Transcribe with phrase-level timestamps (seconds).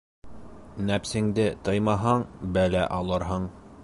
[0.87, 2.25] Нәпсеңде тыймаһаң,
[2.57, 3.47] бәлә алырһың.